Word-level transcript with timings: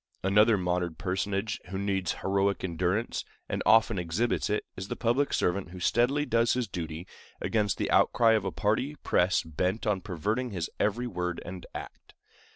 Another 0.23 0.57
modern 0.57 0.95
personage 0.95 1.61
who 1.69 1.77
needs 1.77 2.13
heroic 2.23 2.63
endurance, 2.63 3.23
and 3.47 3.61
often 3.67 3.99
exhibits 3.99 4.49
it, 4.49 4.65
is 4.75 4.87
the 4.87 4.95
public 4.95 5.31
servant 5.31 5.69
who 5.69 5.79
steadily 5.79 6.25
does 6.25 6.53
his 6.53 6.67
duty 6.67 7.05
against 7.39 7.77
the 7.77 7.91
outcry 7.91 8.31
of 8.31 8.43
a 8.43 8.51
party 8.51 8.95
press 9.03 9.43
bent 9.43 9.85
on 9.85 10.01
perverting 10.01 10.49
his 10.49 10.71
every 10.79 11.05
word 11.05 11.39
and 11.45 11.67
act. 11.75 12.15